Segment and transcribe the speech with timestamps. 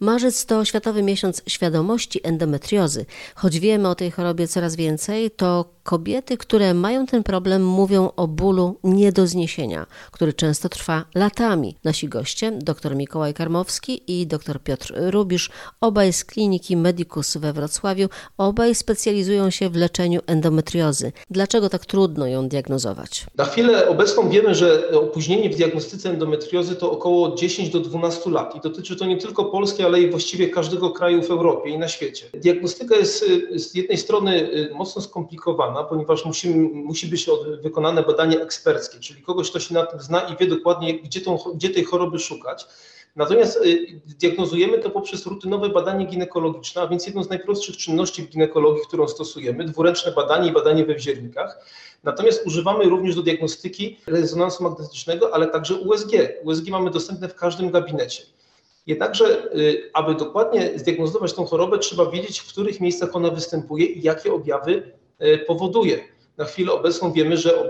[0.00, 3.06] Marzec to Światowy Miesiąc Świadomości Endometriozy.
[3.34, 8.28] Choć wiemy o tej chorobie coraz więcej, to kobiety, które mają ten problem, mówią o
[8.28, 11.76] bólu nie do zniesienia, który często trwa latami.
[11.84, 15.50] Nasi goście, dr Mikołaj Karmowski i dr Piotr Rubisz,
[15.80, 18.08] obaj z kliniki Medicus we Wrocławiu,
[18.38, 21.12] obaj specjalizują się w leczeniu endometriozy.
[21.30, 23.26] Dlaczego tak trudno ją diagnozować?
[23.36, 28.56] Na chwilę obecną wiemy, że opóźnienie w diagnostyce endometriozy to około 10 do 12 lat
[28.56, 31.88] i dotyczy to nie tylko Polski, ale i właściwie każdego kraju w Europie i na
[31.88, 32.26] świecie.
[32.34, 37.26] Diagnostyka jest z jednej strony mocno skomplikowana, ponieważ musi, musi być
[37.62, 41.38] wykonane badanie eksperckie, czyli kogoś, kto się na tym zna i wie dokładnie, gdzie, tą,
[41.54, 42.66] gdzie tej choroby szukać.
[43.16, 43.60] Natomiast
[44.06, 49.08] diagnozujemy to poprzez rutynowe badanie ginekologiczne, a więc jedną z najprostszych czynności w ginekologii, którą
[49.08, 51.66] stosujemy, dwuręczne badanie i badanie we wziernikach.
[52.04, 56.10] Natomiast używamy również do diagnostyki rezonansu magnetycznego, ale także USG.
[56.44, 58.22] USG mamy dostępne w każdym gabinecie.
[58.86, 59.50] Jednakże,
[59.92, 64.92] aby dokładnie zdiagnozować tą chorobę, trzeba wiedzieć, w których miejscach ona występuje i jakie objawy
[65.46, 66.00] powoduje.
[66.36, 67.68] Na chwilę obecną wiemy, że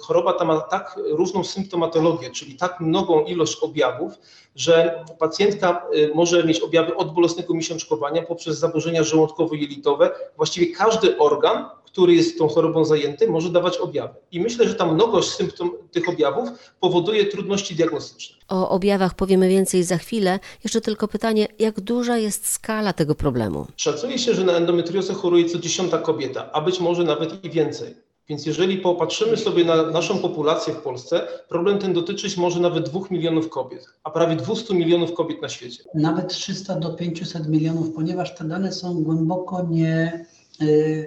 [0.00, 4.12] choroba ta ma tak różną symptomatologię, czyli tak mnogą ilość objawów,
[4.56, 10.10] że pacjentka może mieć objawy od bolesnego miesiączkowania poprzez zaburzenia żołądkowo-jelitowe.
[10.36, 14.14] Właściwie każdy organ, który jest tą chorobą zajęty, może dawać objawy.
[14.32, 16.48] I myślę, że ta mnogość symptom tych objawów
[16.80, 18.36] powoduje trudności diagnostyczne.
[18.48, 20.38] O objawach powiemy więcej za chwilę.
[20.64, 23.66] Jeszcze tylko pytanie, jak duża jest skala tego problemu?
[23.76, 27.94] Szacuje się, że na endometriozę choruje co dziesiąta kobieta, a być może nawet i więcej.
[28.28, 33.00] Więc jeżeli popatrzymy sobie na naszą populację w Polsce, problem ten dotyczyć może nawet 2
[33.10, 35.82] milionów kobiet, a prawie 200 milionów kobiet na świecie.
[35.94, 40.26] Nawet 300 do 500 milionów, ponieważ te dane są głęboko nie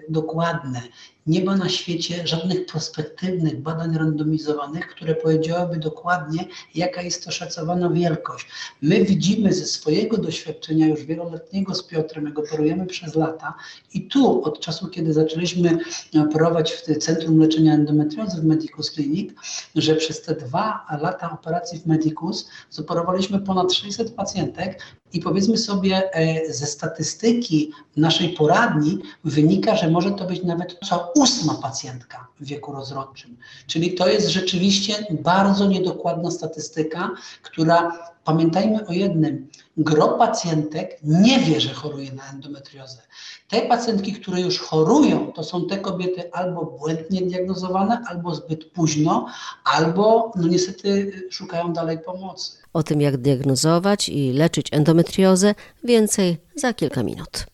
[0.09, 0.81] dokładne.
[1.27, 6.45] Nie ma na świecie żadnych prospektywnych badań randomizowanych, które powiedziałyby dokładnie,
[6.75, 8.47] jaka jest to szacowana wielkość.
[8.81, 13.53] My widzimy ze swojego doświadczenia już wieloletniego z Piotrem, jak operujemy przez lata
[13.93, 15.77] i tu od czasu, kiedy zaczęliśmy
[16.29, 19.33] operować w Centrum Leczenia Endometriozy w Medicus Clinic,
[19.75, 24.81] że przez te dwa lata operacji w Medicus zoperowaliśmy ponad 600 pacjentek
[25.13, 26.09] i powiedzmy sobie
[26.49, 32.71] ze statystyki naszej poradni wynika, że może to być nawet co ósma pacjentka w wieku
[32.71, 33.37] rozrodczym.
[33.67, 37.11] Czyli to jest rzeczywiście bardzo niedokładna statystyka,
[37.43, 43.01] która, pamiętajmy o jednym, gro pacjentek nie wie, że choruje na endometriozę.
[43.49, 49.27] Te pacjentki, które już chorują, to są te kobiety albo błędnie diagnozowane, albo zbyt późno,
[49.63, 52.57] albo no niestety szukają dalej pomocy.
[52.73, 57.45] O tym, jak diagnozować i leczyć endometriozę, więcej za kilka minut.